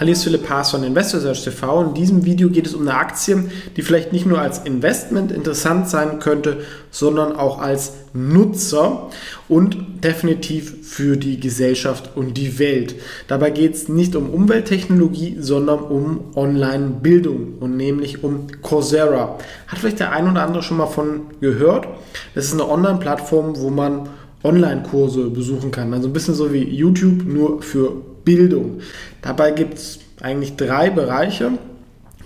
Hallo, 0.00 0.12
ist 0.12 0.22
Philipp 0.22 0.48
Haas 0.48 0.70
von 0.70 0.84
Investor 0.84 1.18
Search 1.18 1.42
TV. 1.42 1.82
In 1.82 1.94
diesem 1.94 2.24
Video 2.24 2.48
geht 2.50 2.68
es 2.68 2.74
um 2.74 2.82
eine 2.82 2.94
Aktie, 2.94 3.50
die 3.76 3.82
vielleicht 3.82 4.12
nicht 4.12 4.26
nur 4.26 4.40
als 4.40 4.58
Investment 4.58 5.32
interessant 5.32 5.88
sein 5.88 6.20
könnte, 6.20 6.58
sondern 6.92 7.34
auch 7.34 7.58
als 7.58 7.94
Nutzer 8.12 9.10
und 9.48 10.04
definitiv 10.04 10.86
für 10.86 11.16
die 11.16 11.40
Gesellschaft 11.40 12.10
und 12.14 12.36
die 12.36 12.60
Welt. 12.60 12.94
Dabei 13.26 13.50
geht 13.50 13.74
es 13.74 13.88
nicht 13.88 14.14
um 14.14 14.30
Umwelttechnologie, 14.30 15.38
sondern 15.40 15.80
um 15.80 16.20
Online-Bildung 16.36 17.54
und 17.58 17.76
nämlich 17.76 18.22
um 18.22 18.46
Coursera. 18.62 19.36
Hat 19.66 19.80
vielleicht 19.80 19.98
der 19.98 20.12
ein 20.12 20.30
oder 20.30 20.44
andere 20.44 20.62
schon 20.62 20.76
mal 20.76 20.86
von 20.86 21.22
gehört? 21.40 21.88
Das 22.36 22.44
ist 22.44 22.52
eine 22.52 22.68
Online-Plattform, 22.68 23.56
wo 23.56 23.68
man 23.68 24.08
Online-Kurse 24.44 25.30
besuchen 25.30 25.72
kann. 25.72 25.92
Also 25.92 26.08
ein 26.08 26.12
bisschen 26.12 26.34
so 26.34 26.52
wie 26.52 26.62
YouTube, 26.62 27.24
nur 27.24 27.60
für 27.62 28.00
Bildung. 28.28 28.80
Dabei 29.22 29.52
gibt 29.52 29.78
es 29.78 30.00
eigentlich 30.20 30.56
drei 30.56 30.90
Bereiche. 30.90 31.52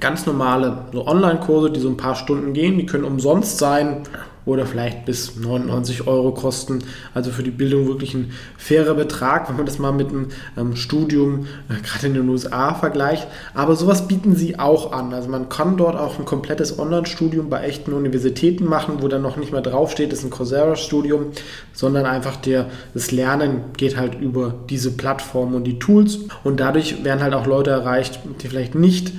Ganz 0.01 0.27
normale 0.27 0.87
so 0.93 1.07
Online-Kurse, 1.07 1.71
die 1.71 1.79
so 1.79 1.89
ein 1.89 1.97
paar 1.97 2.17
Stunden 2.17 2.55
gehen, 2.55 2.77
die 2.77 2.87
können 2.87 3.05
umsonst 3.05 3.59
sein 3.59 4.03
oder 4.45 4.67
vielleicht 4.67 5.05
bis 5.05 5.37
99 5.37 6.07
Euro 6.07 6.33
kosten. 6.33 6.81
Also 7.15 7.31
für 7.31 7.43
die 7.43 7.51
Bildung 7.51 7.87
wirklich 7.87 8.15
ein 8.15 8.33
fairer 8.57 8.95
Betrag, 8.95 9.49
wenn 9.49 9.57
man 9.57 9.67
das 9.67 9.79
mal 9.79 9.93
mit 9.93 10.09
einem 10.09 10.29
ähm, 10.57 10.77
Studium 10.77 11.47
äh, 11.69 11.81
gerade 11.83 12.09
in 12.09 12.15
den 12.15 12.29
USA 12.29 12.75
vergleicht. 12.75 13.29
Aber 13.55 13.77
sowas 13.77 14.09
bieten 14.09 14.35
sie 14.35 14.59
auch 14.59 14.93
an. 14.93 15.15
Also 15.15 15.29
man 15.29 15.49
kann 15.49 15.77
dort 15.77 15.97
auch 15.97 16.19
ein 16.19 16.25
komplettes 16.25 16.79
Online-Studium 16.79 17.49
bei 17.49 17.63
echten 17.65 17.93
Universitäten 17.93 18.65
machen, 18.65 18.97
wo 19.01 19.09
dann 19.09 19.23
noch 19.23 19.37
nicht 19.37 19.53
mehr 19.53 19.63
draufsteht, 19.63 20.13
ist 20.13 20.25
ein 20.25 20.31
Coursera-Studium, 20.31 21.27
sondern 21.73 22.07
einfach 22.07 22.37
der, 22.37 22.67
das 22.95 23.13
Lernen 23.13 23.61
geht 23.77 23.97
halt 23.97 24.21
über 24.21 24.55
diese 24.69 24.91
Plattform 24.93 25.55
und 25.55 25.65
die 25.65 25.79
Tools. 25.79 26.19
Und 26.43 26.59
dadurch 26.61 27.05
werden 27.05 27.23
halt 27.23 27.35
auch 27.35 27.47
Leute 27.47 27.71
erreicht, 27.71 28.21
die 28.43 28.49
vielleicht 28.49 28.75
nicht 28.75 29.13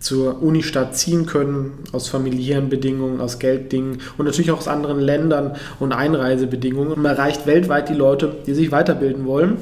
zur 0.00 0.42
Unistadt 0.42 0.96
ziehen 0.96 1.26
können, 1.26 1.72
aus 1.92 2.08
familiären 2.08 2.68
Bedingungen, 2.68 3.20
aus 3.20 3.38
Gelddingen 3.38 4.00
und 4.18 4.24
natürlich 4.24 4.50
auch 4.50 4.58
aus 4.58 4.68
anderen 4.68 4.98
Ländern 4.98 5.56
und 5.78 5.92
Einreisebedingungen. 5.92 7.00
Man 7.00 7.16
erreicht 7.16 7.46
weltweit 7.46 7.88
die 7.88 7.94
Leute, 7.94 8.34
die 8.46 8.54
sich 8.54 8.72
weiterbilden 8.72 9.26
wollen 9.26 9.58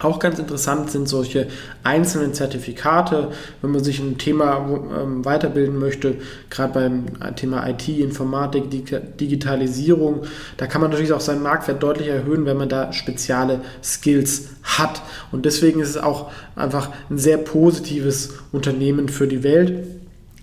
auch 0.00 0.20
ganz 0.20 0.38
interessant 0.38 0.90
sind 0.90 1.08
solche 1.08 1.48
einzelnen 1.82 2.32
Zertifikate, 2.32 3.28
wenn 3.62 3.72
man 3.72 3.82
sich 3.82 3.98
ein 3.98 4.16
Thema 4.16 4.64
ähm, 5.00 5.24
weiterbilden 5.24 5.76
möchte, 5.78 6.16
gerade 6.50 6.72
beim 6.72 7.34
Thema 7.34 7.68
IT, 7.68 7.88
Informatik, 7.88 9.18
Digitalisierung. 9.18 10.22
Da 10.56 10.66
kann 10.66 10.80
man 10.80 10.90
natürlich 10.90 11.12
auch 11.12 11.20
seinen 11.20 11.42
Marktwert 11.42 11.82
deutlich 11.82 12.08
erhöhen, 12.08 12.46
wenn 12.46 12.56
man 12.56 12.68
da 12.68 12.92
spezielle 12.92 13.60
Skills 13.82 14.50
hat. 14.62 15.02
Und 15.32 15.44
deswegen 15.44 15.80
ist 15.80 15.90
es 15.90 15.96
auch 15.96 16.30
einfach 16.54 16.90
ein 17.10 17.18
sehr 17.18 17.38
positives 17.38 18.34
Unternehmen 18.52 19.08
für 19.08 19.26
die 19.26 19.42
Welt. 19.42 19.84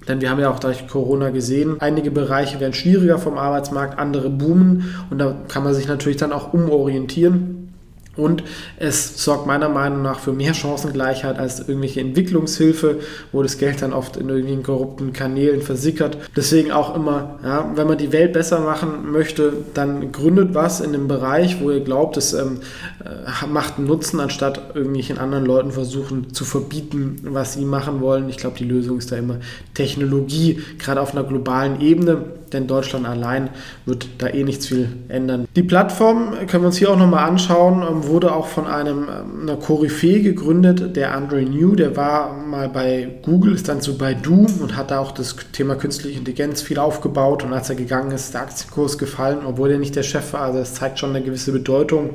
Denn 0.07 0.21
wir 0.21 0.29
haben 0.29 0.39
ja 0.39 0.51
auch 0.51 0.59
durch 0.59 0.87
Corona 0.87 1.29
gesehen, 1.29 1.77
einige 1.79 2.11
Bereiche 2.11 2.59
werden 2.59 2.73
schwieriger 2.73 3.17
vom 3.17 3.37
Arbeitsmarkt, 3.37 3.97
andere 3.97 4.29
boomen 4.29 4.93
und 5.09 5.17
da 5.17 5.35
kann 5.47 5.63
man 5.63 5.73
sich 5.73 5.87
natürlich 5.87 6.17
dann 6.17 6.31
auch 6.31 6.53
umorientieren. 6.53 7.64
Und 8.17 8.43
es 8.77 9.23
sorgt 9.23 9.45
meiner 9.45 9.69
Meinung 9.69 10.01
nach 10.01 10.19
für 10.19 10.31
mehr 10.31 10.53
Chancengleichheit 10.53 11.37
als 11.37 11.59
irgendwelche 11.59 12.01
Entwicklungshilfe, 12.01 12.99
wo 13.31 13.43
das 13.43 13.57
Geld 13.57 13.81
dann 13.81 13.93
oft 13.93 14.17
in 14.17 14.29
irgendwelchen 14.29 14.63
korrupten 14.63 15.13
Kanälen 15.13 15.61
versickert. 15.61 16.17
Deswegen 16.35 16.71
auch 16.71 16.95
immer, 16.95 17.39
ja, 17.43 17.71
wenn 17.75 17.87
man 17.87 17.97
die 17.97 18.11
Welt 18.11 18.33
besser 18.33 18.59
machen 18.61 19.11
möchte, 19.11 19.53
dann 19.73 20.11
gründet 20.11 20.53
was 20.53 20.79
in 20.79 20.93
dem 20.93 21.07
Bereich, 21.07 21.61
wo 21.61 21.71
ihr 21.71 21.81
glaubt, 21.81 22.17
es 22.17 22.33
ähm, 22.33 22.59
äh, 23.03 23.47
macht 23.47 23.77
einen 23.77 23.87
Nutzen, 23.87 24.19
anstatt 24.19 24.75
irgendwelchen 24.75 25.17
anderen 25.17 25.45
Leuten 25.45 25.71
versuchen 25.71 26.33
zu 26.33 26.45
verbieten, 26.45 27.19
was 27.23 27.53
sie 27.53 27.65
machen 27.65 28.01
wollen. 28.01 28.29
Ich 28.29 28.37
glaube, 28.37 28.57
die 28.57 28.65
Lösung 28.65 28.97
ist 28.97 29.11
da 29.11 29.17
immer 29.17 29.37
Technologie, 29.73 30.61
gerade 30.79 31.01
auf 31.01 31.13
einer 31.13 31.23
globalen 31.23 31.81
Ebene 31.81 32.25
denn 32.55 32.67
Deutschland 32.67 33.05
allein 33.05 33.49
wird 33.85 34.07
da 34.17 34.27
eh 34.27 34.43
nichts 34.43 34.67
viel 34.67 34.89
ändern. 35.07 35.47
Die 35.55 35.63
Plattform 35.63 36.33
können 36.47 36.63
wir 36.63 36.67
uns 36.67 36.77
hier 36.77 36.89
auch 36.89 36.97
nochmal 36.97 37.27
anschauen, 37.27 37.83
ähm, 37.87 38.07
wurde 38.07 38.33
auch 38.33 38.47
von 38.47 38.65
einem, 38.67 39.03
ähm, 39.03 39.41
einer 39.41 39.57
Koryphäe 39.57 40.21
gegründet, 40.21 40.95
der 40.95 41.13
Andre 41.13 41.41
New, 41.43 41.75
der 41.75 41.95
war 41.95 42.33
mal 42.33 42.69
bei 42.69 43.19
Google, 43.21 43.53
ist 43.53 43.67
dann 43.67 43.81
zu 43.81 43.97
Baidu 43.97 44.47
und 44.59 44.75
hat 44.75 44.91
da 44.91 44.99
auch 44.99 45.11
das 45.11 45.35
Thema 45.51 45.75
künstliche 45.75 46.17
Intelligenz 46.17 46.61
viel 46.61 46.79
aufgebaut. 46.79 47.43
Und 47.43 47.53
als 47.53 47.69
er 47.69 47.75
gegangen 47.75 48.11
ist, 48.11 48.25
ist 48.25 48.33
der 48.33 48.41
Aktienkurs 48.41 48.97
gefallen, 48.97 49.39
obwohl 49.45 49.71
er 49.71 49.77
nicht 49.77 49.95
der 49.95 50.03
Chef 50.03 50.33
war, 50.33 50.41
also 50.41 50.59
das 50.59 50.73
zeigt 50.73 50.99
schon 50.99 51.11
eine 51.11 51.23
gewisse 51.23 51.51
Bedeutung. 51.51 52.11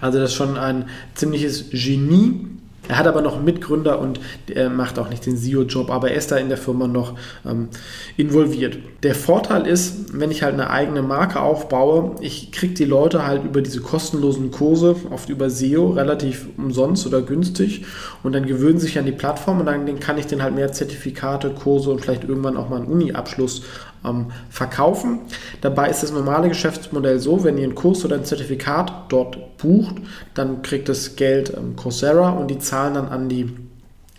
Also 0.00 0.18
das 0.18 0.30
ist 0.30 0.36
schon 0.36 0.56
ein 0.56 0.86
ziemliches 1.14 1.70
Genie 1.70 2.53
er 2.88 2.98
hat 2.98 3.06
aber 3.06 3.22
noch 3.22 3.36
einen 3.36 3.44
Mitgründer 3.44 3.98
und 3.98 4.20
er 4.52 4.68
macht 4.68 4.98
auch 4.98 5.08
nicht 5.08 5.24
den 5.26 5.36
SEO-Job, 5.36 5.90
aber 5.90 6.10
er 6.10 6.16
ist 6.16 6.30
da 6.30 6.36
in 6.36 6.48
der 6.48 6.58
Firma 6.58 6.86
noch 6.86 7.14
ähm, 7.46 7.68
involviert. 8.16 8.76
Der 9.02 9.14
Vorteil 9.14 9.66
ist, 9.66 10.18
wenn 10.18 10.30
ich 10.30 10.42
halt 10.42 10.54
eine 10.54 10.70
eigene 10.70 11.02
Marke 11.02 11.40
aufbaue, 11.40 12.16
ich 12.20 12.52
kriege 12.52 12.74
die 12.74 12.84
Leute 12.84 13.26
halt 13.26 13.44
über 13.44 13.62
diese 13.62 13.80
kostenlosen 13.80 14.50
Kurse, 14.50 14.96
oft 15.10 15.28
über 15.28 15.48
SEO, 15.48 15.90
relativ 15.90 16.46
umsonst 16.56 17.06
oder 17.06 17.22
günstig 17.22 17.84
und 18.22 18.32
dann 18.32 18.46
gewöhnen 18.46 18.78
sich 18.78 18.98
an 18.98 19.06
die 19.06 19.12
Plattform 19.12 19.60
und 19.60 19.66
dann 19.66 19.98
kann 20.00 20.18
ich 20.18 20.26
denen 20.26 20.42
halt 20.42 20.54
mehr 20.54 20.72
Zertifikate, 20.72 21.50
Kurse 21.50 21.90
und 21.90 22.00
vielleicht 22.00 22.24
irgendwann 22.24 22.56
auch 22.56 22.68
mal 22.68 22.80
einen 22.80 22.88
Uni-Abschluss 22.88 23.62
ähm, 24.04 24.26
verkaufen. 24.50 25.20
Dabei 25.60 25.88
ist 25.90 26.02
das 26.02 26.12
normale 26.12 26.48
Geschäftsmodell 26.48 27.18
so, 27.18 27.44
wenn 27.44 27.58
ihr 27.58 27.64
einen 27.64 27.74
Kurs 27.74 28.04
oder 28.04 28.16
ein 28.16 28.24
Zertifikat 28.24 28.92
dort 29.08 29.56
bucht, 29.58 29.96
dann 30.34 30.62
kriegt 30.62 30.88
das 30.88 31.16
Geld 31.16 31.52
ähm, 31.56 31.76
Coursera 31.76 32.30
und 32.30 32.50
die 32.50 32.58
zahlen 32.58 32.94
dann 32.94 33.08
an 33.08 33.28
die 33.28 33.50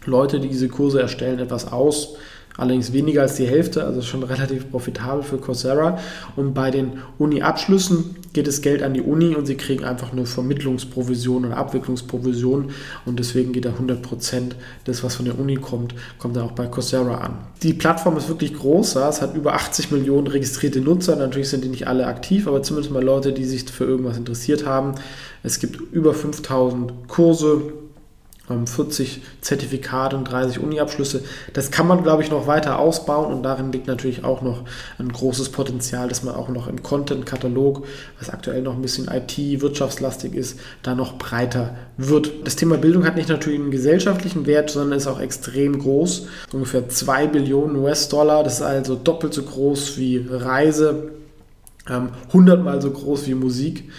Leute, 0.05 0.39
die 0.39 0.49
diese 0.49 0.69
Kurse 0.69 1.01
erstellen, 1.01 1.39
etwas 1.39 1.71
aus 1.71 2.15
allerdings 2.57 2.93
weniger 2.93 3.21
als 3.21 3.35
die 3.35 3.45
Hälfte, 3.45 3.83
also 3.83 4.01
schon 4.01 4.23
relativ 4.23 4.69
profitabel 4.71 5.23
für 5.23 5.37
Coursera. 5.37 5.99
Und 6.35 6.53
bei 6.53 6.71
den 6.71 6.93
Uni-Abschlüssen 7.17 8.15
geht 8.33 8.47
das 8.47 8.61
Geld 8.61 8.83
an 8.83 8.93
die 8.93 9.01
Uni 9.01 9.35
und 9.35 9.45
sie 9.45 9.55
kriegen 9.55 9.85
einfach 9.85 10.11
eine 10.11 10.25
Vermittlungsprovision 10.25 11.45
oder 11.45 11.57
Abwicklungsprovision 11.57 12.71
und 13.05 13.19
deswegen 13.19 13.53
geht 13.53 13.65
da 13.65 13.71
100% 13.71 14.51
das, 14.83 15.03
was 15.03 15.15
von 15.15 15.25
der 15.25 15.39
Uni 15.39 15.55
kommt, 15.55 15.95
kommt 16.19 16.35
dann 16.35 16.43
auch 16.43 16.51
bei 16.51 16.67
Coursera 16.67 17.15
an. 17.19 17.37
Die 17.63 17.73
Plattform 17.73 18.17
ist 18.17 18.27
wirklich 18.27 18.53
groß, 18.53 18.97
es 18.97 19.21
hat 19.21 19.35
über 19.35 19.53
80 19.53 19.91
Millionen 19.91 20.27
registrierte 20.27 20.81
Nutzer, 20.81 21.15
natürlich 21.15 21.49
sind 21.49 21.63
die 21.63 21.69
nicht 21.69 21.87
alle 21.87 22.07
aktiv, 22.07 22.47
aber 22.47 22.61
zumindest 22.61 22.93
mal 22.93 23.03
Leute, 23.03 23.31
die 23.31 23.45
sich 23.45 23.63
für 23.63 23.85
irgendwas 23.85 24.17
interessiert 24.17 24.65
haben. 24.65 24.95
Es 25.41 25.59
gibt 25.59 25.79
über 25.93 26.13
5000 26.13 27.07
Kurse, 27.07 27.61
40 28.47 29.21
Zertifikate 29.41 30.15
und 30.15 30.25
30 30.25 30.59
Uni-Abschlüsse. 30.59 31.23
Das 31.53 31.71
kann 31.71 31.87
man, 31.87 32.03
glaube 32.03 32.23
ich, 32.23 32.31
noch 32.31 32.47
weiter 32.47 32.79
ausbauen 32.79 33.33
und 33.33 33.43
darin 33.43 33.71
liegt 33.71 33.87
natürlich 33.87 34.23
auch 34.23 34.41
noch 34.41 34.63
ein 34.99 35.11
großes 35.11 35.49
Potenzial, 35.49 36.07
dass 36.07 36.23
man 36.23 36.35
auch 36.35 36.49
noch 36.49 36.67
im 36.67 36.83
Content-Katalog, 36.83 37.85
was 38.19 38.29
aktuell 38.29 38.61
noch 38.61 38.75
ein 38.75 38.81
bisschen 38.81 39.07
IT-wirtschaftslastig 39.07 40.33
ist, 40.35 40.59
da 40.83 40.95
noch 40.95 41.17
breiter 41.17 41.75
wird. 41.97 42.31
Das 42.43 42.55
Thema 42.55 42.77
Bildung 42.77 43.05
hat 43.05 43.15
nicht 43.15 43.29
natürlich 43.29 43.59
einen 43.59 43.71
gesellschaftlichen 43.71 44.45
Wert, 44.45 44.69
sondern 44.69 44.97
ist 44.97 45.07
auch 45.07 45.19
extrem 45.19 45.79
groß. 45.79 46.27
Ungefähr 46.51 46.87
2 46.87 47.27
Billionen 47.27 47.77
US-Dollar, 47.77 48.43
das 48.43 48.55
ist 48.55 48.61
also 48.61 48.95
doppelt 48.95 49.33
so 49.33 49.43
groß 49.43 49.97
wie 49.97 50.25
Reise, 50.29 51.11
100 51.87 52.59
ähm, 52.59 52.63
mal 52.63 52.81
so 52.81 52.91
groß 52.91 53.27
wie 53.27 53.35
Musik. 53.35 53.89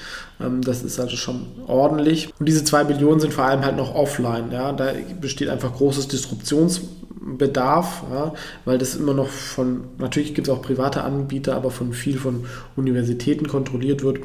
Ähm, 0.40 0.62
das 0.62 0.82
ist 0.82 0.98
also 1.00 1.16
schon 1.16 1.46
ordentlich. 1.66 2.28
Und 2.38 2.46
diese 2.46 2.64
zwei 2.64 2.84
Billionen 2.84 3.20
sind 3.20 3.34
vor 3.34 3.44
allem 3.44 3.64
halt 3.64 3.76
noch 3.76 3.94
offline. 3.94 4.50
Ja? 4.50 4.72
Da 4.72 4.92
besteht 5.20 5.48
einfach 5.48 5.74
großes 5.74 6.08
Disruptionsbedarf, 6.08 8.04
ja? 8.10 8.34
weil 8.64 8.78
das 8.78 8.96
immer 8.96 9.14
noch 9.14 9.28
von, 9.28 9.84
natürlich 9.98 10.34
gibt 10.34 10.48
es 10.48 10.54
auch 10.54 10.62
private 10.62 11.04
Anbieter, 11.04 11.54
aber 11.54 11.70
von 11.70 11.92
viel 11.92 12.18
von 12.18 12.44
Universitäten 12.76 13.46
kontrolliert 13.46 14.02
wird. 14.02 14.18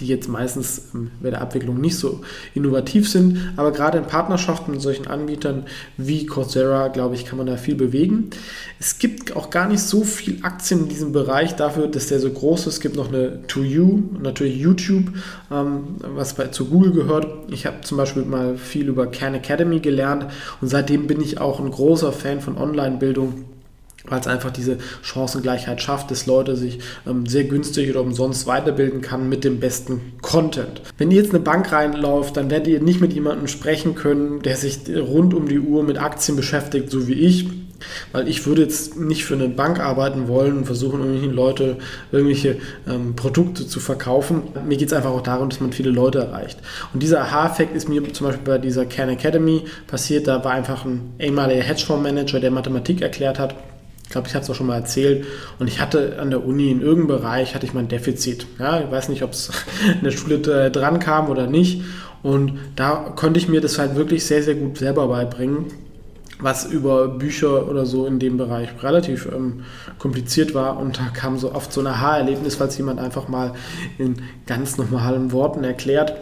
Die 0.00 0.06
jetzt 0.06 0.28
meistens 0.28 0.82
ähm, 0.94 1.10
bei 1.20 1.30
der 1.30 1.40
Abwicklung 1.40 1.80
nicht 1.80 1.96
so 1.96 2.20
innovativ 2.54 3.08
sind. 3.08 3.52
Aber 3.56 3.72
gerade 3.72 3.98
in 3.98 4.04
Partnerschaften 4.04 4.72
mit 4.72 4.80
solchen 4.80 5.06
Anbietern 5.06 5.64
wie 5.96 6.26
Coursera, 6.26 6.88
glaube 6.88 7.14
ich, 7.14 7.24
kann 7.24 7.38
man 7.38 7.46
da 7.46 7.56
viel 7.56 7.74
bewegen. 7.74 8.30
Es 8.78 8.98
gibt 8.98 9.34
auch 9.36 9.50
gar 9.50 9.68
nicht 9.68 9.80
so 9.80 10.04
viel 10.04 10.38
Aktien 10.42 10.80
in 10.80 10.88
diesem 10.88 11.12
Bereich 11.12 11.56
dafür, 11.56 11.88
dass 11.88 12.08
der 12.08 12.20
so 12.20 12.30
groß 12.30 12.66
ist. 12.66 12.74
Es 12.74 12.80
gibt 12.80 12.96
noch 12.96 13.08
eine 13.08 13.46
To 13.46 13.62
You, 13.62 14.02
natürlich 14.20 14.56
YouTube, 14.56 15.04
ähm, 15.50 15.96
was 16.00 16.34
bei, 16.34 16.48
zu 16.48 16.66
Google 16.66 16.92
gehört. 16.92 17.26
Ich 17.50 17.66
habe 17.66 17.80
zum 17.82 17.96
Beispiel 17.98 18.24
mal 18.24 18.56
viel 18.56 18.88
über 18.88 19.06
Khan 19.06 19.34
Academy 19.34 19.80
gelernt 19.80 20.26
und 20.60 20.68
seitdem 20.68 21.06
bin 21.06 21.20
ich 21.20 21.40
auch 21.40 21.60
ein 21.60 21.70
großer 21.70 22.12
Fan 22.12 22.40
von 22.40 22.56
Online-Bildung 22.56 23.44
weil 24.06 24.20
es 24.20 24.26
einfach 24.26 24.50
diese 24.50 24.78
Chancengleichheit 25.02 25.82
schafft, 25.82 26.10
dass 26.10 26.26
Leute 26.26 26.56
sich 26.56 26.78
ähm, 27.06 27.26
sehr 27.26 27.44
günstig 27.44 27.90
oder 27.90 28.00
umsonst 28.00 28.46
weiterbilden 28.46 29.00
kann 29.00 29.28
mit 29.28 29.44
dem 29.44 29.60
besten 29.60 30.12
Content. 30.22 30.82
Wenn 30.96 31.10
ihr 31.10 31.18
jetzt 31.18 31.30
eine 31.30 31.40
Bank 31.40 31.72
reinläuft, 31.72 32.36
dann 32.36 32.50
werdet 32.50 32.68
ihr 32.68 32.80
nicht 32.80 33.00
mit 33.00 33.12
jemandem 33.12 33.48
sprechen 33.48 33.94
können, 33.94 34.42
der 34.42 34.56
sich 34.56 34.80
rund 34.88 35.34
um 35.34 35.48
die 35.48 35.58
Uhr 35.58 35.82
mit 35.82 35.98
Aktien 35.98 36.36
beschäftigt, 36.36 36.90
so 36.90 37.08
wie 37.08 37.14
ich. 37.14 37.48
Weil 38.10 38.26
ich 38.26 38.44
würde 38.44 38.62
jetzt 38.62 38.96
nicht 38.96 39.24
für 39.24 39.34
eine 39.34 39.48
Bank 39.48 39.78
arbeiten 39.78 40.26
wollen 40.26 40.58
und 40.58 40.64
versuchen, 40.64 40.98
irgendwelchen 40.98 41.32
Leute 41.32 41.76
irgendwelche 42.10 42.56
ähm, 42.88 43.14
Produkte 43.14 43.68
zu 43.68 43.78
verkaufen. 43.78 44.42
Mir 44.66 44.76
geht 44.76 44.88
es 44.88 44.92
einfach 44.92 45.10
auch 45.10 45.22
darum, 45.22 45.48
dass 45.48 45.60
man 45.60 45.72
viele 45.72 45.90
Leute 45.90 46.18
erreicht. 46.18 46.58
Und 46.92 47.04
dieser 47.04 47.20
Aha-Effekt 47.20 47.76
ist 47.76 47.88
mir 47.88 48.02
zum 48.12 48.26
Beispiel 48.26 48.44
bei 48.44 48.58
dieser 48.58 48.84
Khan 48.84 49.10
Academy 49.10 49.62
passiert. 49.86 50.26
Da 50.26 50.42
war 50.42 50.52
einfach 50.52 50.84
ein 50.84 51.12
ehemaliger 51.20 51.62
Hedgefondsmanager, 51.62 52.40
der 52.40 52.50
Mathematik 52.50 53.00
erklärt 53.00 53.38
hat 53.38 53.54
ich 54.08 54.12
glaube, 54.12 54.26
ich 54.26 54.34
habe 54.34 54.42
es 54.42 54.48
auch 54.48 54.54
schon 54.54 54.68
mal 54.68 54.76
erzählt. 54.76 55.26
Und 55.58 55.66
ich 55.66 55.80
hatte 55.80 56.18
an 56.18 56.30
der 56.30 56.42
Uni 56.42 56.70
in 56.70 56.80
irgendeinem 56.80 57.18
Bereich 57.20 57.54
hatte 57.54 57.66
ich 57.66 57.74
mein 57.74 57.88
Defizit. 57.88 58.46
Ja, 58.58 58.80
ich 58.80 58.90
weiß 58.90 59.10
nicht, 59.10 59.22
ob 59.22 59.32
es 59.32 59.50
in 59.98 60.02
der 60.02 60.12
Schule 60.12 60.38
dran 60.70 60.98
kam 60.98 61.28
oder 61.28 61.46
nicht. 61.46 61.82
Und 62.22 62.58
da 62.74 63.12
konnte 63.14 63.38
ich 63.38 63.48
mir 63.48 63.60
das 63.60 63.78
halt 63.78 63.96
wirklich 63.96 64.24
sehr, 64.24 64.42
sehr 64.42 64.54
gut 64.54 64.78
selber 64.78 65.08
beibringen, 65.08 65.66
was 66.40 66.64
über 66.64 67.06
Bücher 67.06 67.68
oder 67.68 67.84
so 67.84 68.06
in 68.06 68.18
dem 68.18 68.38
Bereich 68.38 68.70
relativ 68.82 69.28
ähm, 69.30 69.64
kompliziert 69.98 70.54
war. 70.54 70.78
Und 70.78 70.98
da 70.98 71.10
kam 71.12 71.36
so 71.36 71.52
oft 71.52 71.70
so 71.70 71.82
ein 71.82 71.86
Aha-Erlebnis, 71.86 72.54
falls 72.54 72.78
jemand 72.78 73.00
einfach 73.00 73.28
mal 73.28 73.52
in 73.98 74.22
ganz 74.46 74.78
normalen 74.78 75.32
Worten 75.32 75.64
erklärt 75.64 76.14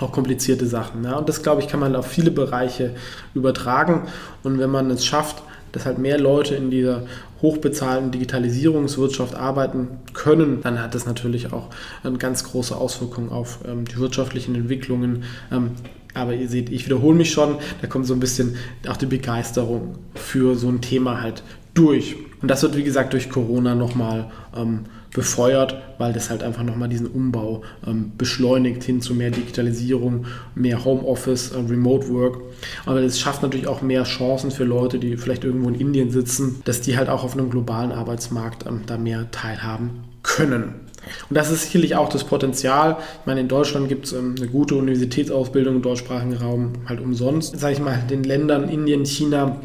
auch 0.00 0.10
komplizierte 0.10 0.66
Sachen. 0.66 1.04
Ja. 1.04 1.18
Und 1.18 1.28
das, 1.28 1.44
glaube 1.44 1.62
ich, 1.62 1.68
kann 1.68 1.78
man 1.78 1.94
auf 1.94 2.08
viele 2.08 2.32
Bereiche 2.32 2.96
übertragen. 3.32 4.08
Und 4.42 4.58
wenn 4.58 4.68
man 4.68 4.90
es 4.90 5.06
schafft, 5.06 5.44
dass 5.74 5.86
halt 5.86 5.98
mehr 5.98 6.18
Leute 6.18 6.54
in 6.54 6.70
dieser 6.70 7.02
hochbezahlten 7.42 8.10
Digitalisierungswirtschaft 8.10 9.34
arbeiten 9.34 9.88
können, 10.12 10.60
dann 10.62 10.80
hat 10.80 10.94
das 10.94 11.04
natürlich 11.04 11.52
auch 11.52 11.68
eine 12.02 12.16
ganz 12.18 12.44
große 12.44 12.76
Auswirkung 12.76 13.30
auf 13.30 13.58
ähm, 13.66 13.84
die 13.84 13.98
wirtschaftlichen 13.98 14.54
Entwicklungen. 14.54 15.24
Ähm, 15.50 15.72
aber 16.14 16.34
ihr 16.34 16.48
seht, 16.48 16.70
ich 16.70 16.86
wiederhole 16.86 17.16
mich 17.16 17.32
schon, 17.32 17.56
da 17.82 17.88
kommt 17.88 18.06
so 18.06 18.14
ein 18.14 18.20
bisschen 18.20 18.56
auch 18.88 18.96
die 18.96 19.06
Begeisterung 19.06 19.96
für 20.14 20.54
so 20.54 20.68
ein 20.68 20.80
Thema 20.80 21.20
halt 21.20 21.42
durch. 21.74 22.16
Und 22.40 22.50
das 22.50 22.62
wird, 22.62 22.76
wie 22.76 22.84
gesagt, 22.84 23.12
durch 23.12 23.28
Corona 23.30 23.74
nochmal 23.74 24.30
ähm, 24.56 24.80
befeuert, 25.14 25.76
weil 25.96 26.12
das 26.12 26.28
halt 26.28 26.42
einfach 26.42 26.64
nochmal 26.64 26.90
diesen 26.90 27.06
Umbau 27.06 27.62
ähm, 27.86 28.12
beschleunigt 28.18 28.82
hin 28.82 29.00
zu 29.00 29.14
mehr 29.14 29.30
Digitalisierung, 29.30 30.26
mehr 30.54 30.84
Homeoffice, 30.84 31.52
äh, 31.52 31.58
Remote 31.58 32.10
Work. 32.10 32.40
Aber 32.84 33.00
das 33.00 33.18
schafft 33.18 33.42
natürlich 33.42 33.68
auch 33.68 33.80
mehr 33.80 34.02
Chancen 34.02 34.50
für 34.50 34.64
Leute, 34.64 34.98
die 34.98 35.16
vielleicht 35.16 35.44
irgendwo 35.44 35.68
in 35.68 35.76
Indien 35.76 36.10
sitzen, 36.10 36.60
dass 36.64 36.82
die 36.82 36.98
halt 36.98 37.08
auch 37.08 37.24
auf 37.24 37.34
einem 37.34 37.48
globalen 37.48 37.92
Arbeitsmarkt 37.92 38.66
ähm, 38.66 38.82
da 38.86 38.98
mehr 38.98 39.30
teilhaben 39.30 40.04
können. 40.22 40.74
Und 41.28 41.36
das 41.36 41.50
ist 41.50 41.64
sicherlich 41.64 41.94
auch 41.94 42.08
das 42.08 42.24
Potenzial. 42.24 42.96
Ich 43.20 43.26
meine, 43.26 43.40
in 43.40 43.48
Deutschland 43.48 43.88
gibt 43.88 44.06
es 44.06 44.12
ähm, 44.12 44.34
eine 44.36 44.48
gute 44.48 44.74
Universitätsausbildung 44.74 45.76
im 45.76 45.82
deutschsprachigen 45.82 46.34
Raum 46.34 46.72
halt 46.86 47.00
umsonst. 47.00 47.58
Sage 47.58 47.74
ich 47.74 47.80
mal, 47.80 48.02
den 48.10 48.24
Ländern 48.24 48.68
Indien, 48.68 49.04
China, 49.04 49.60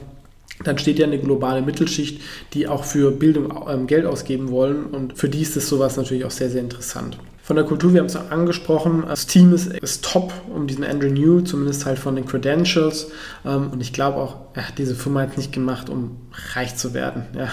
dann 0.64 0.78
steht 0.78 1.00
ja 1.00 1.06
eine 1.06 1.20
globale 1.20 1.62
Mittelschicht, 1.62 2.22
die 2.54 2.68
auch 2.68 2.84
für 2.84 3.12
Bildung 3.12 3.54
ähm, 3.68 3.88
Geld 3.88 4.06
ausgeben 4.06 4.52
wollen. 4.52 4.86
Und 4.86 5.18
für 5.18 5.30
die 5.30 5.42
ist 5.42 5.56
das 5.56 5.70
sowas 5.70 5.98
natürlich 5.98 6.26
auch 6.26 6.32
sehr, 6.32 6.50
sehr 6.50 6.62
interessant. 6.62 7.18
Von 7.50 7.56
der 7.56 7.66
Kultur, 7.66 7.94
wir 7.94 8.02
haben 8.02 8.08
es 8.08 8.14
ja 8.14 8.28
angesprochen, 8.30 9.06
das 9.08 9.26
Team 9.26 9.54
ist, 9.54 9.74
ist 9.74 10.06
top 10.06 10.32
um 10.54 10.68
diesen 10.68 10.84
Andrew 10.84 11.10
New, 11.10 11.42
zumindest 11.42 11.84
halt 11.88 11.98
von 11.98 12.16
den 12.16 12.28
Credentials. 12.28 13.08
Ähm, 13.44 13.72
und 13.72 13.82
ich 13.82 13.92
glaube 13.92 14.18
auch, 14.18 14.36
er 14.54 14.68
hat 14.68 14.78
diese 14.78 14.94
Firma 14.94 15.24
jetzt 15.24 15.36
nicht 15.38 15.52
gemacht, 15.52 15.90
um 15.90 16.18
reich 16.54 16.76
zu 16.76 16.94
werden. 16.94 17.24
Ja. 17.36 17.48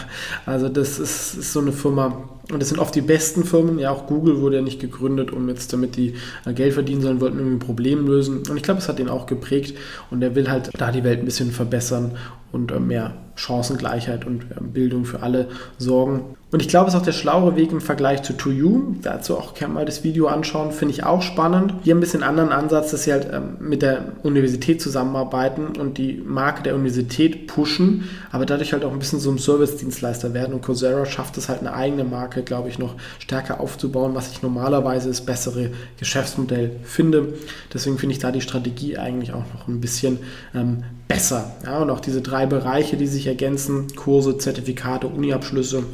Also 0.44 0.69
das 0.69 0.99
ist, 0.99 1.37
ist 1.37 1.52
so 1.52 1.60
eine 1.60 1.72
Firma, 1.72 2.28
und 2.52 2.60
das 2.60 2.69
sind 2.69 2.78
oft 2.78 2.94
die 2.94 3.00
besten 3.00 3.44
Firmen. 3.44 3.78
Ja, 3.78 3.90
auch 3.90 4.06
Google 4.06 4.40
wurde 4.40 4.56
ja 4.56 4.62
nicht 4.62 4.81
gegründet, 4.81 5.32
um 5.32 5.48
jetzt 5.48 5.72
damit 5.72 5.96
die 5.96 6.14
äh, 6.44 6.52
Geld 6.52 6.75
verdienen 6.75 7.02
sollen, 7.02 7.20
wollten 7.20 7.38
irgendwie 7.38 7.56
ein 7.56 7.60
Problem 7.60 8.06
lösen. 8.06 8.43
Und 8.48 8.56
ich 8.56 8.62
glaube, 8.62 8.78
es 8.78 8.88
hat 8.88 9.00
ihn 9.00 9.08
auch 9.08 9.26
geprägt. 9.26 9.76
Und 10.10 10.22
er 10.22 10.34
will 10.34 10.48
halt 10.48 10.70
da 10.78 10.93
die 10.93 11.02
Welt 11.02 11.20
ein 11.20 11.25
bisschen 11.25 11.50
verbessern 11.50 12.12
und 12.52 12.70
äh, 12.70 12.78
mehr 12.78 13.14
Chancengleichheit 13.37 14.25
und 14.27 14.43
äh, 14.43 14.61
Bildung 14.61 15.05
für 15.05 15.23
alle 15.23 15.49
sorgen. 15.79 16.37
Und 16.53 16.62
ich 16.62 16.69
glaube, 16.69 16.88
es 16.88 16.94
ist 16.94 17.00
auch 17.00 17.05
der 17.05 17.12
schlauere 17.12 17.56
Weg 17.56 17.73
im 17.73 17.81
Vergleich 17.81 18.23
zu 18.23 18.33
To 18.33 18.50
You. 18.50 18.94
Dazu 19.03 19.37
auch 19.37 19.55
gerne 19.55 19.75
mal 19.75 19.85
das 19.85 20.05
Video 20.05 20.29
anschauen, 20.29 20.71
finde 20.71 20.94
ich 20.94 21.05
auch 21.05 21.21
spannend. 21.21 21.75
Hier 21.83 21.94
ein 21.94 22.00
bisschen 22.00 22.23
anderen 22.23 22.50
Ansatz, 22.50 22.93
dass 22.93 23.03
sie 23.03 23.12
halt 23.12 23.29
ähm, 23.33 23.56
mit 23.59 23.83
der 23.83 24.12
Universität 24.23 24.81
zusammenarbeiten 24.81 25.79
und 25.79 25.99
die 25.99 26.23
Marke 26.25 26.62
der 26.62 26.77
Universität 26.77 27.49
pushen, 27.49 28.09
aber 28.31 28.47
dadurch 28.47 28.73
halt 28.73 28.85
auch 28.85 28.93
ein 28.93 28.99
bisschen 29.00 29.19
so 29.19 29.31
ein 29.31 29.38
Service-Dienstleister 29.38 30.35
werden. 30.35 30.55
Und 30.55 30.62
Coursera 30.62 31.05
schafft 31.05 31.37
es 31.37 31.49
halt 31.49 31.61
eine 31.61 31.75
eigene 31.75 32.05
Marke, 32.05 32.43
glaube 32.43 32.69
ich, 32.69 32.79
noch 32.79 32.94
stärker 33.19 33.61
aufzubauen, 33.61 34.15
was 34.15 34.31
ich 34.31 34.41
normalerweise 34.41 35.09
das 35.09 35.27
bessere 35.27 35.73
Geschäftsmodell 35.99 36.77
finde. 36.85 37.35
Deswegen 37.75 37.99
finde 37.99 38.15
ich 38.15 38.21
da 38.21 38.31
die 38.31 38.41
Strategie 38.41 38.97
eigentlich 38.97 39.33
auch 39.33 39.44
noch 39.53 39.67
ein 39.67 39.81
bisschen 39.81 40.21
ähm, 40.55 40.85
besser. 41.08 41.53
Ja, 41.64 41.81
und 41.82 41.91
auch 41.91 42.00
diese 42.00 42.23
drei 42.23 42.47
Bereiche, 42.47 42.97
die 42.97 43.06
sich 43.06 43.26
ergänzen, 43.26 43.94
Kurse, 43.97 44.38
Zertifikate, 44.38 45.06
Uniabschlüsse, 45.06 45.85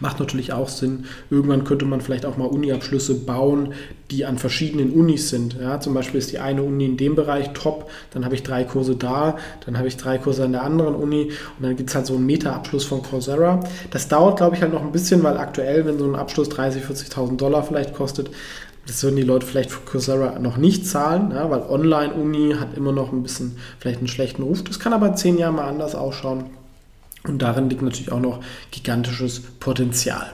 Macht 0.00 0.20
natürlich 0.20 0.52
auch 0.52 0.68
Sinn. 0.68 1.06
Irgendwann 1.30 1.64
könnte 1.64 1.84
man 1.84 2.00
vielleicht 2.00 2.26
auch 2.26 2.36
mal 2.36 2.46
Uni-Abschlüsse 2.46 3.14
bauen, 3.14 3.74
die 4.10 4.24
an 4.24 4.38
verschiedenen 4.38 4.92
Unis 4.92 5.30
sind. 5.30 5.56
Ja, 5.60 5.80
zum 5.80 5.94
Beispiel 5.94 6.18
ist 6.18 6.32
die 6.32 6.38
eine 6.38 6.62
Uni 6.62 6.84
in 6.84 6.96
dem 6.96 7.14
Bereich 7.14 7.52
top, 7.52 7.90
dann 8.12 8.24
habe 8.24 8.34
ich 8.34 8.42
drei 8.42 8.64
Kurse 8.64 8.96
da, 8.96 9.36
dann 9.64 9.78
habe 9.78 9.88
ich 9.88 9.96
drei 9.96 10.18
Kurse 10.18 10.44
an 10.44 10.52
der 10.52 10.62
anderen 10.62 10.94
Uni 10.94 11.32
und 11.58 11.62
dann 11.62 11.76
gibt 11.76 11.90
es 11.90 11.96
halt 11.96 12.06
so 12.06 12.14
einen 12.14 12.26
Meta-Abschluss 12.26 12.84
von 12.84 13.02
Coursera. 13.02 13.60
Das 13.90 14.08
dauert, 14.08 14.38
glaube 14.38 14.56
ich, 14.56 14.62
halt 14.62 14.72
noch 14.72 14.82
ein 14.82 14.92
bisschen, 14.92 15.22
weil 15.22 15.36
aktuell, 15.38 15.86
wenn 15.86 15.98
so 15.98 16.04
ein 16.04 16.14
Abschluss 16.14 16.50
30.000, 16.50 17.10
40.000 17.12 17.36
Dollar 17.36 17.62
vielleicht 17.62 17.94
kostet, 17.94 18.30
das 18.86 19.02
würden 19.02 19.16
die 19.16 19.22
Leute 19.22 19.46
vielleicht 19.46 19.70
für 19.70 19.80
Coursera 19.80 20.38
noch 20.38 20.56
nicht 20.56 20.86
zahlen, 20.86 21.30
ja, 21.30 21.50
weil 21.50 21.62
Online-Uni 21.62 22.56
hat 22.58 22.76
immer 22.76 22.92
noch 22.92 23.12
ein 23.12 23.22
bisschen 23.22 23.56
vielleicht 23.78 23.98
einen 23.98 24.08
schlechten 24.08 24.42
Ruf. 24.42 24.62
Das 24.62 24.78
kann 24.78 24.92
aber 24.92 25.14
zehn 25.14 25.38
Jahren 25.38 25.56
mal 25.56 25.68
anders 25.68 25.94
ausschauen. 25.94 26.44
Und 27.26 27.40
darin 27.40 27.70
liegt 27.70 27.80
natürlich 27.80 28.12
auch 28.12 28.20
noch 28.20 28.40
gigantisches 28.70 29.40
Potenzial. 29.40 30.30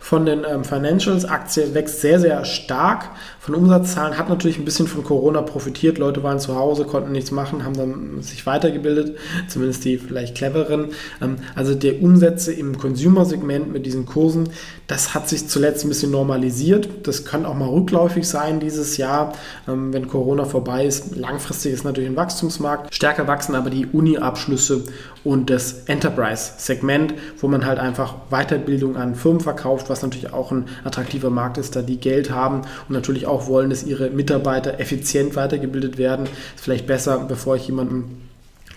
Von 0.00 0.26
den 0.26 0.44
ähm, 0.48 0.64
Financials, 0.64 1.24
Aktie 1.24 1.74
wächst 1.74 2.00
sehr, 2.00 2.18
sehr 2.18 2.44
stark. 2.44 3.10
Von 3.38 3.54
Umsatzzahlen 3.54 4.18
hat 4.18 4.28
natürlich 4.28 4.58
ein 4.58 4.64
bisschen 4.64 4.86
von 4.86 5.04
Corona 5.04 5.42
profitiert. 5.42 5.98
Leute 5.98 6.22
waren 6.22 6.38
zu 6.38 6.56
Hause, 6.56 6.84
konnten 6.84 7.12
nichts 7.12 7.30
machen, 7.30 7.64
haben 7.64 7.76
dann 7.76 8.22
sich 8.22 8.44
weitergebildet, 8.46 9.16
zumindest 9.48 9.84
die 9.84 9.98
vielleicht 9.98 10.36
cleveren. 10.36 10.88
Ähm, 11.20 11.36
also 11.54 11.74
der 11.74 12.02
Umsätze 12.02 12.52
im 12.52 12.78
Consumer-Segment 12.78 13.72
mit 13.72 13.86
diesen 13.86 14.06
Kursen, 14.06 14.50
das 14.86 15.14
hat 15.14 15.28
sich 15.28 15.48
zuletzt 15.48 15.84
ein 15.84 15.88
bisschen 15.88 16.10
normalisiert. 16.10 16.88
Das 17.06 17.24
kann 17.24 17.46
auch 17.46 17.54
mal 17.54 17.68
rückläufig 17.68 18.28
sein 18.28 18.60
dieses 18.60 18.96
Jahr, 18.96 19.32
ähm, 19.68 19.92
wenn 19.92 20.08
Corona 20.08 20.44
vorbei 20.44 20.84
ist. 20.84 21.16
Langfristig 21.16 21.72
ist 21.72 21.84
natürlich 21.84 22.10
ein 22.10 22.16
Wachstumsmarkt. 22.16 22.94
Stärker 22.94 23.26
wachsen 23.26 23.54
aber 23.54 23.70
die 23.70 23.86
Uni-Abschlüsse 23.86 24.84
und 25.24 25.50
das 25.50 25.84
Enterprise-Segment, 25.86 27.14
wo 27.38 27.48
man 27.48 27.64
halt 27.64 27.78
einfach 27.78 28.14
Weiterbildung 28.30 28.96
an 28.96 29.14
Firmen 29.14 29.40
was 29.88 30.02
natürlich 30.02 30.32
auch 30.32 30.52
ein 30.52 30.66
attraktiver 30.84 31.30
Markt 31.30 31.58
ist, 31.58 31.76
da 31.76 31.82
die 31.82 31.98
Geld 31.98 32.30
haben 32.30 32.62
und 32.88 32.90
natürlich 32.90 33.26
auch 33.26 33.46
wollen, 33.46 33.70
dass 33.70 33.84
ihre 33.84 34.10
Mitarbeiter 34.10 34.80
effizient 34.80 35.36
weitergebildet 35.36 35.98
werden. 35.98 36.26
Ist 36.26 36.64
vielleicht 36.64 36.86
besser, 36.86 37.18
bevor 37.18 37.56
ich 37.56 37.66
jemandem 37.66 38.04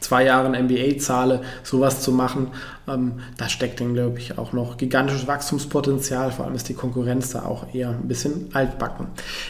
zwei 0.05 0.23
Jahre 0.25 0.49
ein 0.49 0.65
MBA 0.65 0.97
zahle, 0.99 1.41
sowas 1.63 2.01
zu 2.01 2.11
machen. 2.11 2.47
Ähm, 2.87 3.13
da 3.37 3.49
steckt 3.49 3.81
dann, 3.81 3.93
glaube 3.93 4.19
ich, 4.19 4.37
auch 4.37 4.53
noch 4.53 4.77
gigantisches 4.77 5.27
Wachstumspotenzial. 5.27 6.31
Vor 6.31 6.45
allem 6.45 6.55
ist 6.55 6.69
die 6.69 6.73
Konkurrenz 6.73 7.31
da 7.31 7.43
auch 7.43 7.73
eher 7.73 7.89
ein 7.89 8.07
bisschen 8.07 8.49
altbacken. 8.53 9.07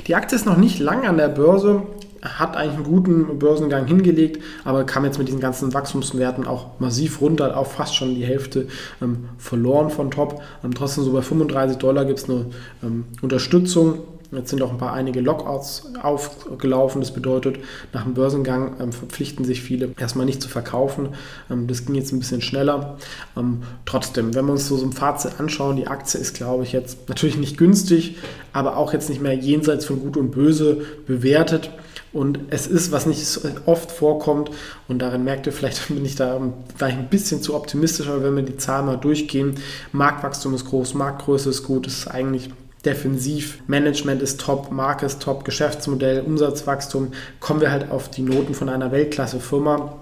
Die 0.08 0.16
Aktie 0.16 0.36
ist 0.36 0.46
noch 0.46 0.58
nicht 0.58 0.80
lang 0.80 1.06
an 1.06 1.18
der 1.18 1.30
Börse 1.30 1.84
hat 2.26 2.58
eigentlich 2.58 2.76
einen 2.76 2.84
guten 2.84 3.40
Börsengang 3.40 3.86
hingelegt, 3.86 4.42
aber 4.64 4.84
kam 4.84 5.06
jetzt 5.06 5.20
mit 5.20 5.28
diesen 5.28 5.40
ganzen 5.40 5.74
Wachstumswerten 5.74 6.48
auch 6.48 6.80
massiv 6.80 7.22
runter, 7.22 7.56
auch 7.56 7.68
fast 7.68 7.96
schon 7.96 8.16
die 8.16 8.26
Hälfte 8.26 8.68
ähm, 9.02 9.30
verloren 9.38 9.90
von 9.90 10.10
Top. 10.10 10.42
Ähm, 10.64 10.74
trotzdem 10.74 11.04
so 11.04 11.12
bei 11.12 11.22
35 11.22 11.78
Dollar 11.78 12.06
gibt 12.06 12.20
es 12.20 12.30
eine 12.30 12.48
ähm, 12.84 13.06
Unterstützung 13.22 14.00
Jetzt 14.32 14.50
sind 14.50 14.62
auch 14.62 14.72
ein 14.72 14.78
paar 14.78 14.94
einige 14.94 15.22
Lockouts 15.22 15.92
aufgelaufen. 16.02 17.02
Das 17.02 17.12
bedeutet, 17.12 17.58
nach 17.94 18.04
dem 18.04 18.14
Börsengang 18.14 18.76
ähm, 18.80 18.92
verpflichten 18.92 19.46
sich 19.46 19.62
viele 19.62 19.90
erstmal 20.00 20.26
nicht 20.26 20.42
zu 20.42 20.50
verkaufen. 20.50 21.10
Ähm, 21.50 21.68
das 21.68 21.86
ging 21.86 21.96
jetzt 21.96 22.12
ein 22.12 22.20
bisschen 22.20 22.42
schneller. 22.42 22.98
Ähm, 23.38 23.64
trotzdem, 23.86 24.34
wenn 24.34 24.46
wir 24.46 24.54
uns 24.54 24.68
so, 24.68 24.78
so 24.78 24.86
ein 24.86 24.94
Fazit 24.94 25.40
anschauen, 25.40 25.76
die 25.76 25.88
Aktie 25.88 26.20
ist, 26.20 26.36
glaube 26.36 26.64
ich, 26.64 26.72
jetzt 26.72 27.10
natürlich 27.10 27.38
nicht 27.38 27.58
günstig, 27.58 28.18
aber 28.54 28.78
auch 28.78 28.94
jetzt 28.94 29.10
nicht 29.10 29.22
mehr 29.22 29.34
jenseits 29.34 29.86
von 29.86 30.00
Gut 30.00 30.18
und 30.18 30.32
Böse 30.32 30.82
bewertet. 31.06 31.70
Und 32.16 32.40
es 32.50 32.66
ist, 32.66 32.94
was 32.94 33.06
nicht 33.06 33.22
oft 33.66 33.92
vorkommt, 33.92 34.50
und 34.88 35.00
darin 35.00 35.26
merkt 35.26 35.48
ihr, 35.48 35.52
vielleicht 35.52 35.88
bin 35.94 36.06
ich 36.06 36.16
da 36.16 36.40
war 36.80 36.90
ich 36.90 36.96
ein 36.96 37.10
bisschen 37.10 37.42
zu 37.42 37.54
optimistisch, 37.56 38.08
aber 38.08 38.24
wenn 38.24 38.38
wir 38.38 38.44
die 38.44 38.58
Zahlen 38.58 38.86
mal 38.86 38.96
durchgehen, 38.96 39.56
Marktwachstum 39.92 40.56
ist 40.56 40.66
groß, 40.66 40.94
Marktgröße 40.94 41.50
ist 41.50 41.64
gut, 41.64 41.88
ist 41.88 42.08
eigentlich 42.08 42.50
defensiv, 42.86 43.60
Management 43.68 44.22
ist 44.22 44.40
top, 44.40 44.72
Marke 44.72 45.06
ist 45.06 45.22
top, 45.22 45.44
Geschäftsmodell, 45.46 46.22
Umsatzwachstum, 46.22 47.12
kommen 47.40 47.62
wir 47.62 47.72
halt 47.72 47.92
auf 47.92 48.10
die 48.10 48.22
Noten 48.22 48.54
von 48.54 48.70
einer 48.70 48.92
Weltklasse-Firma 48.92 50.00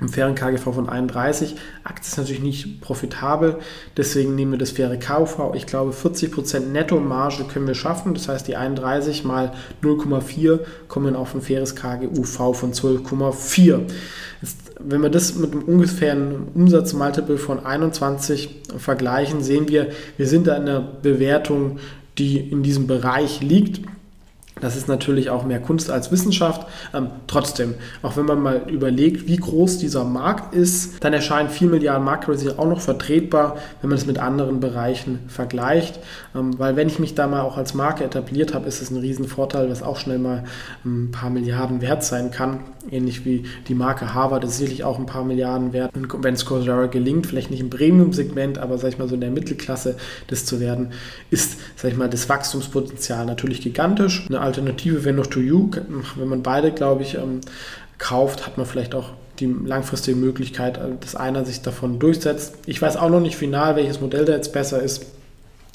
im 0.00 0.08
fairen 0.08 0.34
KGV 0.34 0.74
von 0.74 0.88
31. 0.88 1.54
Aktie 1.84 2.08
ist 2.08 2.18
natürlich 2.18 2.42
nicht 2.42 2.80
profitabel, 2.80 3.58
deswegen 3.96 4.34
nehmen 4.34 4.52
wir 4.52 4.58
das 4.58 4.72
faire 4.72 4.98
KUV. 4.98 5.54
Ich 5.54 5.66
glaube, 5.66 5.92
40% 5.92 6.60
Netto-Marge 6.72 7.44
können 7.44 7.68
wir 7.68 7.76
schaffen. 7.76 8.12
Das 8.12 8.26
heißt, 8.26 8.48
die 8.48 8.56
31 8.56 9.22
mal 9.22 9.52
0,4 9.82 10.60
kommen 10.88 11.14
auf 11.14 11.34
ein 11.34 11.42
faires 11.42 11.76
KGUV 11.76 12.56
von 12.56 12.72
12,4. 12.72 13.82
Wenn 14.80 15.00
wir 15.00 15.10
das 15.10 15.36
mit 15.36 15.52
einem 15.52 15.62
ungefähren 15.62 16.48
Umsatzmultiple 16.54 17.38
von 17.38 17.64
21 17.64 18.62
vergleichen, 18.76 19.42
sehen 19.42 19.68
wir, 19.68 19.90
wir 20.16 20.26
sind 20.26 20.48
da 20.48 20.56
in 20.56 20.62
einer 20.62 20.80
Bewertung, 20.80 21.78
die 22.18 22.38
in 22.38 22.62
diesem 22.62 22.86
Bereich 22.86 23.40
liegt. 23.40 23.80
Das 24.60 24.76
ist 24.76 24.86
natürlich 24.86 25.30
auch 25.30 25.44
mehr 25.44 25.60
Kunst 25.60 25.90
als 25.90 26.12
Wissenschaft. 26.12 26.66
Ähm, 26.94 27.08
trotzdem, 27.26 27.74
auch 28.02 28.16
wenn 28.16 28.24
man 28.24 28.40
mal 28.40 28.62
überlegt, 28.68 29.26
wie 29.26 29.36
groß 29.36 29.78
dieser 29.78 30.04
Markt 30.04 30.54
ist, 30.54 31.02
dann 31.02 31.12
erscheinen 31.12 31.48
4 31.48 31.68
Milliarden 31.68 32.04
Marktgröße 32.04 32.56
auch 32.56 32.68
noch 32.68 32.80
vertretbar, 32.80 33.56
wenn 33.80 33.90
man 33.90 33.98
es 33.98 34.06
mit 34.06 34.18
anderen 34.18 34.60
Bereichen 34.60 35.18
vergleicht. 35.26 35.98
Ähm, 36.36 36.56
weil 36.58 36.76
wenn 36.76 36.86
ich 36.86 37.00
mich 37.00 37.16
da 37.16 37.26
mal 37.26 37.42
auch 37.42 37.56
als 37.56 37.74
Marke 37.74 38.04
etabliert 38.04 38.54
habe, 38.54 38.68
ist 38.68 38.80
es 38.80 38.90
ein 38.90 38.96
Riesenvorteil, 38.98 39.68
was 39.68 39.82
auch 39.82 39.98
schnell 39.98 40.18
mal 40.18 40.44
ein 40.84 41.10
paar 41.10 41.30
Milliarden 41.30 41.80
wert 41.80 42.04
sein 42.04 42.30
kann. 42.30 42.60
Ähnlich 42.90 43.24
wie 43.24 43.44
die 43.66 43.74
Marke 43.74 44.14
Harvard 44.14 44.44
ist 44.44 44.58
sicherlich 44.58 44.84
auch 44.84 44.98
ein 44.98 45.06
paar 45.06 45.24
Milliarden 45.24 45.72
wert. 45.72 45.90
Wenn 45.94 46.34
es 46.34 46.46
Coursera 46.46 46.86
gelingt, 46.86 47.26
vielleicht 47.26 47.50
nicht 47.50 47.60
im 47.60 47.70
Premium-Segment, 47.70 48.58
aber 48.58 48.78
sag 48.78 48.90
ich 48.90 48.98
mal 48.98 49.08
so 49.08 49.14
in 49.14 49.20
der 49.20 49.30
Mittelklasse 49.30 49.96
das 50.28 50.44
zu 50.44 50.60
werden, 50.60 50.92
ist, 51.30 51.58
sag 51.76 51.90
ich 51.90 51.96
mal, 51.96 52.08
das 52.08 52.28
Wachstumspotenzial 52.28 53.26
natürlich 53.26 53.60
gigantisch. 53.60 54.26
Eine 54.28 54.43
Alternative 54.44 55.04
wäre 55.04 55.14
noch 55.14 55.26
To 55.26 55.40
You. 55.40 55.70
Wenn 56.16 56.28
man 56.28 56.42
beide, 56.42 56.72
glaube 56.72 57.02
ich, 57.02 57.14
ähm, 57.14 57.40
kauft, 57.98 58.46
hat 58.46 58.58
man 58.58 58.66
vielleicht 58.66 58.94
auch 58.94 59.10
die 59.40 59.46
langfristige 59.46 60.16
Möglichkeit, 60.16 60.78
äh, 60.78 60.96
dass 61.00 61.16
einer 61.16 61.44
sich 61.44 61.62
davon 61.62 61.98
durchsetzt. 61.98 62.54
Ich 62.66 62.80
weiß 62.80 62.96
auch 62.96 63.10
noch 63.10 63.20
nicht 63.20 63.36
final, 63.36 63.76
welches 63.76 64.00
Modell 64.00 64.24
da 64.24 64.32
jetzt 64.32 64.52
besser 64.52 64.82
ist. 64.82 65.06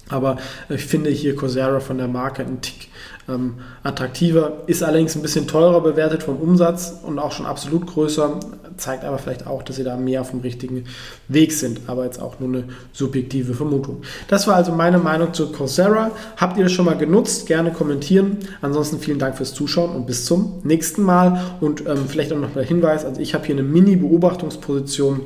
Aber 0.10 0.38
ich 0.70 0.86
finde 0.86 1.10
hier 1.10 1.36
Coursera 1.36 1.80
von 1.80 1.98
der 1.98 2.08
Marke 2.08 2.44
einen 2.44 2.62
Tick 2.62 2.89
ähm, 3.30 3.56
attraktiver, 3.84 4.63
ist 4.68 4.84
allerdings 4.84 5.16
ein 5.16 5.22
bisschen 5.22 5.48
teurer 5.48 5.82
bewertet 5.82 6.24
vom 6.24 6.38
Umsatz 6.38 7.00
und 7.04 7.20
auch 7.20 7.32
schon 7.32 7.46
absolut 7.46 7.86
größer, 7.88 8.39
zeigt 8.78 9.04
aber 9.04 9.18
vielleicht 9.18 9.46
auch, 9.46 9.62
dass 9.63 9.75
sie 9.75 9.84
da 9.84 9.98
mehr 9.98 10.22
auf 10.22 10.32
dem 10.32 10.39
richtigen 10.39 10.86
Weg 11.28 11.51
sind, 11.51 11.82
aber 11.88 12.06
jetzt 12.06 12.22
auch 12.22 12.39
nur 12.39 12.50
eine 12.50 12.63
subjektive 12.92 13.54
Vermutung. 13.54 14.01
Das 14.28 14.48
war 14.48 14.56
also 14.56 14.72
meine 14.72 14.98
Meinung 14.98 15.34
zu 15.34 15.51
Coursera. 15.51 16.12
Habt 16.38 16.58
ihr 16.58 16.63
das 16.63 16.72
schon 16.72 16.86
mal 16.86 16.98
genutzt? 16.98 17.46
Gerne 17.46 17.72
kommentieren. 17.72 18.38
Ansonsten 18.62 19.00
vielen 19.00 19.20
Dank 19.20 19.38
fürs 19.38 19.54
Zuschauen 19.54 19.96
und 19.96 20.08
bis 20.08 20.25
zum 20.25 20.62
nächsten 20.63 21.04
Mal. 21.04 21.42
Und 21.60 21.86
ähm, 21.88 22.06
vielleicht 22.08 22.34
auch 22.34 22.39
noch 22.39 22.54
der 22.54 22.63
Hinweis, 22.63 23.06
also 23.06 23.22
ich 23.22 23.34
habe 23.34 23.46
hier 23.46 23.56
eine 23.56 23.63
Mini-Beobachtungsposition 23.63 25.22